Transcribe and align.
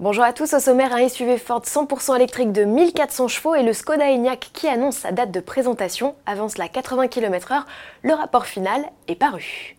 Bonjour 0.00 0.24
à 0.24 0.32
tous, 0.32 0.54
au 0.54 0.60
sommaire 0.60 0.94
un 0.94 1.06
SUV 1.06 1.36
Ford 1.36 1.60
100% 1.60 2.16
électrique 2.16 2.52
de 2.52 2.64
1400 2.64 3.28
chevaux 3.28 3.54
et 3.54 3.62
le 3.62 3.74
Skoda 3.74 4.10
Enyaq 4.10 4.48
qui 4.54 4.66
annonce 4.66 4.96
sa 4.96 5.12
date 5.12 5.30
de 5.30 5.40
présentation 5.40 6.14
avance 6.24 6.56
la 6.56 6.68
80 6.68 7.08
km/h. 7.08 7.64
Le 8.02 8.14
rapport 8.14 8.46
final 8.46 8.82
est 9.08 9.14
paru. 9.14 9.76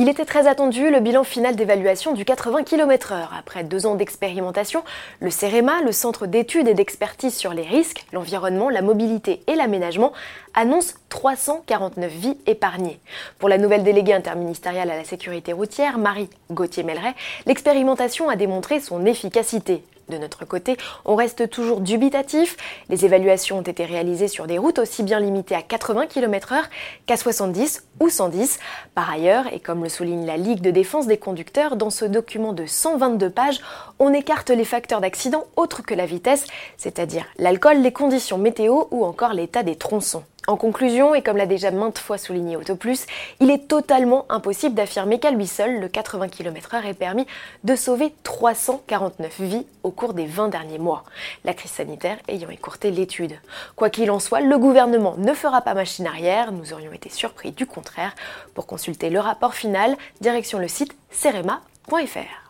Il 0.00 0.08
était 0.08 0.24
très 0.24 0.46
attendu 0.46 0.90
le 0.92 1.00
bilan 1.00 1.24
final 1.24 1.56
d'évaluation 1.56 2.12
du 2.12 2.24
80 2.24 2.62
km/h. 2.62 3.30
Après 3.36 3.64
deux 3.64 3.84
ans 3.84 3.96
d'expérimentation, 3.96 4.84
le 5.18 5.28
CEREMA, 5.28 5.82
le 5.84 5.90
Centre 5.90 6.28
d'études 6.28 6.68
et 6.68 6.74
d'expertise 6.74 7.34
sur 7.34 7.52
les 7.52 7.64
risques, 7.64 8.06
l'environnement, 8.12 8.70
la 8.70 8.80
mobilité 8.80 9.42
et 9.48 9.56
l'aménagement, 9.56 10.12
annonce 10.54 10.94
349 11.08 12.12
vies 12.12 12.38
épargnées. 12.46 13.00
Pour 13.40 13.48
la 13.48 13.58
nouvelle 13.58 13.82
déléguée 13.82 14.12
interministérielle 14.12 14.92
à 14.92 14.96
la 14.96 15.02
sécurité 15.02 15.52
routière, 15.52 15.98
Marie 15.98 16.30
Gauthier-Melleret, 16.52 17.16
l'expérimentation 17.46 18.28
a 18.28 18.36
démontré 18.36 18.78
son 18.78 19.04
efficacité. 19.04 19.82
De 20.08 20.16
notre 20.16 20.44
côté, 20.44 20.76
on 21.04 21.16
reste 21.16 21.50
toujours 21.50 21.80
dubitatif. 21.80 22.56
Les 22.88 23.04
évaluations 23.04 23.58
ont 23.58 23.62
été 23.62 23.84
réalisées 23.84 24.28
sur 24.28 24.46
des 24.46 24.58
routes 24.58 24.78
aussi 24.78 25.02
bien 25.02 25.20
limitées 25.20 25.54
à 25.54 25.62
80 25.62 26.06
km/h 26.06 26.62
qu'à 27.06 27.16
70 27.16 27.84
ou 28.00 28.08
110. 28.08 28.58
Par 28.94 29.10
ailleurs, 29.10 29.52
et 29.52 29.60
comme 29.60 29.82
le 29.82 29.88
souligne 29.88 30.24
la 30.24 30.36
Ligue 30.36 30.60
de 30.60 30.70
défense 30.70 31.06
des 31.06 31.18
conducteurs, 31.18 31.76
dans 31.76 31.90
ce 31.90 32.04
document 32.04 32.52
de 32.52 32.64
122 32.64 33.28
pages, 33.30 33.60
on 33.98 34.12
écarte 34.12 34.50
les 34.50 34.64
facteurs 34.64 35.00
d'accident 35.00 35.44
autres 35.56 35.82
que 35.82 35.94
la 35.94 36.06
vitesse, 36.06 36.44
c'est-à-dire 36.76 37.26
l'alcool, 37.38 37.82
les 37.82 37.92
conditions 37.92 38.38
météo 38.38 38.84
ou 38.90 39.04
encore 39.04 39.32
l'état 39.34 39.62
des 39.62 39.76
tronçons. 39.76 40.24
En 40.48 40.56
conclusion, 40.56 41.14
et 41.14 41.20
comme 41.20 41.36
l'a 41.36 41.44
déjà 41.44 41.70
maintes 41.70 41.98
fois 41.98 42.16
souligné 42.16 42.56
AutoPlus, 42.56 43.00
il 43.38 43.50
est 43.50 43.68
totalement 43.68 44.24
impossible 44.30 44.74
d'affirmer 44.74 45.20
qu'à 45.20 45.30
lui 45.30 45.46
seul, 45.46 45.78
le 45.78 45.88
80 45.88 46.28
km/h 46.28 46.86
est 46.86 46.94
permis 46.94 47.26
de 47.64 47.76
sauver 47.76 48.14
349 48.22 49.40
vies 49.42 49.66
au 49.82 49.90
cours 49.90 50.14
des 50.14 50.24
20 50.24 50.48
derniers 50.48 50.78
mois, 50.78 51.04
la 51.44 51.52
crise 51.52 51.72
sanitaire 51.72 52.16
ayant 52.28 52.48
écourté 52.48 52.90
l'étude. 52.90 53.38
Quoi 53.76 53.90
qu'il 53.90 54.10
en 54.10 54.20
soit, 54.20 54.40
le 54.40 54.56
gouvernement 54.56 55.16
ne 55.18 55.34
fera 55.34 55.60
pas 55.60 55.74
machine 55.74 56.06
arrière, 56.06 56.50
nous 56.50 56.72
aurions 56.72 56.94
été 56.94 57.10
surpris 57.10 57.52
du 57.52 57.66
contraire. 57.66 58.14
Pour 58.54 58.66
consulter 58.66 59.10
le 59.10 59.20
rapport 59.20 59.52
final, 59.52 59.98
direction 60.22 60.58
le 60.58 60.68
site 60.68 60.96
cerema.fr. 61.10 62.47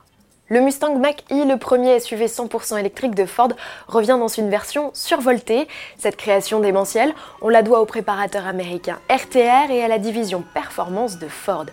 Le 0.50 0.62
Mustang 0.62 0.98
Mach-E, 0.98 1.44
le 1.46 1.58
premier 1.58 2.00
SUV 2.00 2.26
100% 2.26 2.78
électrique 2.78 3.14
de 3.14 3.26
Ford, 3.26 3.50
revient 3.86 4.16
dans 4.18 4.28
une 4.28 4.48
version 4.48 4.90
survoltée. 4.94 5.68
Cette 5.98 6.16
création 6.16 6.60
démentielle, 6.60 7.12
on 7.42 7.50
la 7.50 7.60
doit 7.60 7.82
au 7.82 7.84
préparateur 7.84 8.46
américain 8.46 8.98
RTR 9.10 9.70
et 9.70 9.84
à 9.84 9.88
la 9.88 9.98
division 9.98 10.42
performance 10.54 11.18
de 11.18 11.28
Ford. 11.28 11.66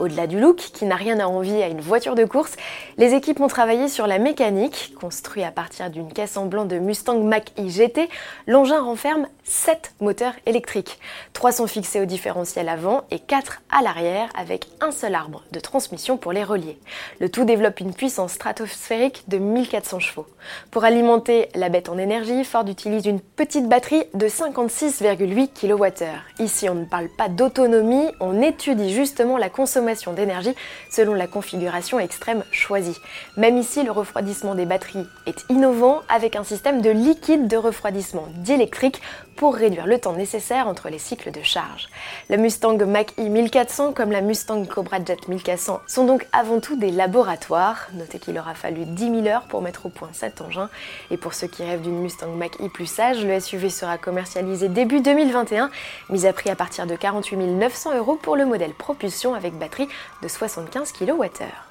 Au-delà 0.00 0.26
du 0.26 0.40
look, 0.40 0.56
qui 0.56 0.86
n'a 0.86 0.96
rien 0.96 1.20
à 1.20 1.26
envier 1.26 1.62
à 1.62 1.68
une 1.68 1.82
voiture 1.82 2.14
de 2.14 2.24
course, 2.24 2.56
les 2.96 3.12
équipes 3.12 3.38
ont 3.42 3.48
travaillé 3.48 3.86
sur 3.86 4.06
la 4.06 4.18
mécanique. 4.18 4.94
Construit 4.98 5.44
à 5.44 5.50
partir 5.50 5.90
d'une 5.90 6.10
caisse 6.10 6.38
en 6.38 6.46
blanc 6.46 6.64
de 6.64 6.78
Mustang 6.78 7.22
Mach-E 7.22 7.68
GT, 7.68 8.08
l'engin 8.46 8.80
renferme 8.80 9.28
7 9.44 9.92
moteurs 10.00 10.32
électriques. 10.46 10.98
3 11.34 11.52
sont 11.52 11.66
fixés 11.66 12.00
au 12.00 12.06
différentiel 12.06 12.70
avant 12.70 13.02
et 13.10 13.18
4 13.18 13.60
à 13.70 13.82
l'arrière 13.82 14.30
avec 14.38 14.68
un 14.80 14.90
seul 14.90 15.14
arbre 15.14 15.42
de 15.52 15.60
transmission 15.60 16.16
pour 16.16 16.32
les 16.32 16.44
relier. 16.44 16.78
Le 17.18 17.28
tout 17.28 17.44
développe 17.44 17.80
une 17.80 17.92
puissance 17.92 18.32
stratosphérique 18.32 19.24
de 19.28 19.36
1400 19.36 20.00
chevaux. 20.00 20.26
Pour 20.70 20.84
alimenter 20.84 21.50
la 21.54 21.68
bête 21.68 21.90
en 21.90 21.98
énergie, 21.98 22.44
Ford 22.44 22.66
utilise 22.66 23.04
une 23.04 23.20
petite 23.20 23.68
batterie 23.68 24.04
de 24.14 24.28
56,8 24.28 25.50
kWh. 25.60 26.42
Ici, 26.42 26.70
on 26.70 26.74
ne 26.74 26.86
parle 26.86 27.08
pas 27.18 27.28
d'autonomie, 27.28 28.08
on 28.20 28.40
étudie 28.40 28.94
justement 28.94 29.36
la 29.36 29.50
consommation 29.50 29.89
d'énergie 30.14 30.54
selon 30.88 31.14
la 31.14 31.26
configuration 31.26 31.98
extrême 31.98 32.44
choisie. 32.50 33.00
Même 33.36 33.56
ici, 33.56 33.82
le 33.82 33.90
refroidissement 33.90 34.54
des 34.54 34.66
batteries 34.66 35.06
est 35.26 35.44
innovant 35.48 36.00
avec 36.08 36.36
un 36.36 36.44
système 36.44 36.80
de 36.80 36.90
liquide 36.90 37.48
de 37.48 37.56
refroidissement 37.56 38.28
diélectrique 38.36 39.00
pour 39.40 39.54
réduire 39.54 39.86
le 39.86 39.98
temps 39.98 40.12
nécessaire 40.12 40.68
entre 40.68 40.90
les 40.90 40.98
cycles 40.98 41.30
de 41.30 41.40
charge. 41.40 41.88
La 42.28 42.36
Mustang 42.36 42.76
Mach-E 42.76 43.22
1400 43.22 43.94
comme 43.94 44.12
la 44.12 44.20
Mustang 44.20 44.66
Cobra 44.66 45.02
Jet 45.02 45.28
1400 45.28 45.80
sont 45.86 46.04
donc 46.04 46.26
avant 46.34 46.60
tout 46.60 46.76
des 46.76 46.90
laboratoires. 46.90 47.88
Notez 47.94 48.18
qu'il 48.18 48.38
aura 48.38 48.52
fallu 48.52 48.84
10 48.84 49.22
000 49.22 49.26
heures 49.28 49.46
pour 49.48 49.62
mettre 49.62 49.86
au 49.86 49.88
point 49.88 50.10
cet 50.12 50.42
engin. 50.42 50.68
Et 51.10 51.16
pour 51.16 51.32
ceux 51.32 51.46
qui 51.46 51.64
rêvent 51.64 51.80
d'une 51.80 52.02
Mustang 52.02 52.34
Mach-E 52.36 52.68
plus 52.68 52.84
sage, 52.84 53.24
le 53.24 53.40
SUV 53.40 53.70
sera 53.70 53.96
commercialisé 53.96 54.68
début 54.68 55.00
2021, 55.00 55.70
mis 56.10 56.26
à 56.26 56.34
prix 56.34 56.50
à 56.50 56.54
partir 56.54 56.86
de 56.86 56.94
48 56.94 57.38
900 57.38 57.96
euros 57.96 58.16
pour 58.16 58.36
le 58.36 58.44
modèle 58.44 58.74
propulsion 58.74 59.32
avec 59.32 59.54
batterie 59.54 59.88
de 60.22 60.28
75 60.28 60.92
kWh. 60.92 61.69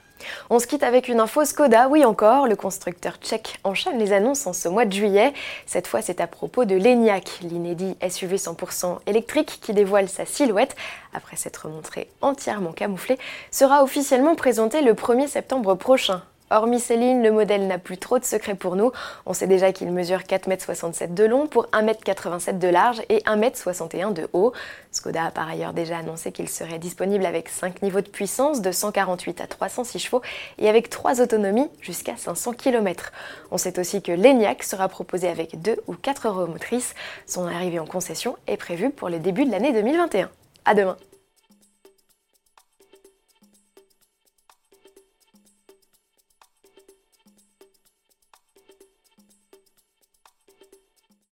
On 0.49 0.59
se 0.59 0.67
quitte 0.67 0.83
avec 0.83 1.07
une 1.07 1.19
info 1.19 1.45
Skoda, 1.45 1.87
oui 1.89 2.05
encore, 2.05 2.47
le 2.47 2.55
constructeur 2.55 3.17
tchèque 3.21 3.59
enchaîne 3.63 3.99
les 3.99 4.13
annonces 4.13 4.47
en 4.47 4.53
ce 4.53 4.67
mois 4.67 4.85
de 4.85 4.93
juillet. 4.93 5.33
Cette 5.65 5.87
fois, 5.87 6.01
c'est 6.01 6.21
à 6.21 6.27
propos 6.27 6.65
de 6.65 6.75
l'ENIAC, 6.75 7.39
l'inédit 7.41 7.95
SUV 8.07 8.37
100% 8.37 8.99
électrique 9.05 9.59
qui 9.61 9.73
dévoile 9.73 10.09
sa 10.09 10.25
silhouette, 10.25 10.75
après 11.13 11.35
s'être 11.35 11.67
montré 11.67 12.09
entièrement 12.21 12.71
camouflé, 12.71 13.17
sera 13.51 13.83
officiellement 13.83 14.35
présenté 14.35 14.81
le 14.81 14.93
1er 14.93 15.27
septembre 15.27 15.75
prochain. 15.75 16.23
Hormis 16.51 16.79
Céline, 16.79 17.21
le 17.21 17.31
modèle 17.31 17.67
n'a 17.67 17.77
plus 17.77 17.99
trop 17.99 18.17
de 18.17 18.23
secrets 18.23 18.55
pour 18.55 18.75
nous. 18.75 18.91
On 19.27 19.33
sait 19.33 19.45
déjà 19.45 19.71
qu'il 19.71 19.91
mesure 19.91 20.21
4,67 20.21 21.03
m 21.03 21.13
de 21.13 21.23
long 21.25 21.45
pour 21.45 21.67
1,87 21.67 22.49
m 22.49 22.59
de 22.59 22.67
large 22.67 23.01
et 23.09 23.19
1,61 23.19 23.99
m 23.99 24.13
de 24.13 24.27
haut. 24.33 24.51
Skoda 24.91 25.25
a 25.25 25.31
par 25.31 25.47
ailleurs 25.47 25.73
déjà 25.73 25.99
annoncé 25.99 26.31
qu'il 26.31 26.49
serait 26.49 26.79
disponible 26.79 27.25
avec 27.27 27.49
5 27.49 27.83
niveaux 27.83 28.01
de 28.01 28.09
puissance 28.09 28.61
de 28.61 28.71
148 28.71 29.41
à 29.41 29.47
306 29.47 29.99
chevaux 29.99 30.23
et 30.57 30.67
avec 30.67 30.89
3 30.89 31.21
autonomies 31.21 31.69
jusqu'à 31.81 32.17
500 32.17 32.53
km. 32.53 33.11
On 33.51 33.57
sait 33.57 33.77
aussi 33.77 34.01
que 34.01 34.11
l'ENIAC 34.11 34.63
sera 34.63 34.89
proposé 34.89 35.27
avec 35.27 35.61
2 35.61 35.77
ou 35.85 35.93
4 35.93 36.29
roues 36.29 36.47
motrices. 36.47 36.95
Son 37.27 37.45
arrivée 37.45 37.79
en 37.79 37.85
concession 37.85 38.37
est 38.47 38.57
prévue 38.57 38.89
pour 38.89 39.09
le 39.09 39.19
début 39.19 39.45
de 39.45 39.51
l'année 39.51 39.71
2021. 39.71 40.29
À 40.65 40.73
demain 40.73 40.97